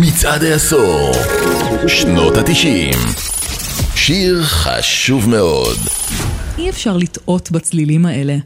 [0.00, 1.12] מצעד העשור,
[1.86, 2.98] שנות התשעים.
[3.94, 5.78] שיר חשוב מאוד.
[6.58, 8.36] אי אפשר לטעות בצלילים האלה.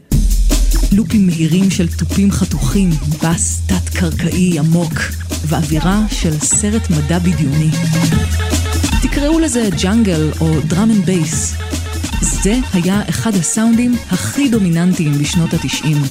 [0.91, 2.89] לופים מהירים של תופים חתוכים,
[3.23, 4.93] בס תת-קרקעי עמוק,
[5.45, 7.69] ואווירה של סרט מדע בדיוני.
[9.01, 11.53] תקראו לזה jungle או drum and bass.
[12.21, 16.01] זה היה אחד הסאונדים הכי דומיננטיים בשנות התשעים.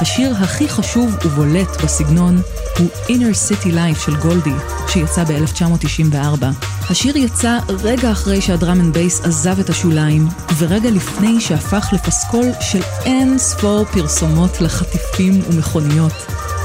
[0.00, 2.40] השיר הכי חשוב ובולט בסגנון
[2.78, 4.54] הוא Inner City Life של גולדי,
[4.88, 6.44] שיצא ב-1994.
[6.90, 12.46] השיר יצא רגע אחרי שה drum and bass עזב את השוליים, ורגע לפני שהפך לפסקול
[12.60, 16.12] של אין ספור פרסומות לחטיפים ומכוניות.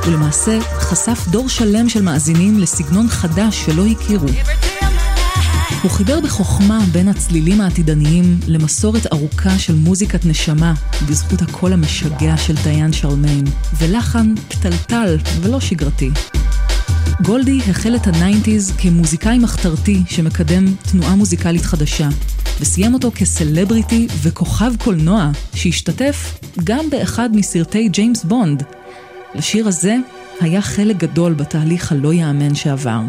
[0.07, 4.27] ולמעשה חשף דור שלם של מאזינים לסגנון חדש שלא הכירו.
[5.81, 10.73] הוא חיבר בחוכמה בין הצלילים העתידניים למסורת ארוכה של מוזיקת נשמה,
[11.09, 13.43] בזכות הקול המשגע של דיאן שרלמיין,
[13.77, 16.09] ולחן פתלתל ולא שגרתי.
[17.26, 22.10] גולדי החל את ה nineties כמוזיקאי מחתרתי שמקדם תנועה מוזיקלית חדשה,
[22.60, 28.63] וסיים אותו כסלבריטי וכוכב קולנוע שהשתתף גם באחד מסרטי ג'יימס בונד.
[29.35, 29.95] לשיר הזה
[30.41, 33.01] היה חלק גדול בתהליך הלא יאמן שעבר.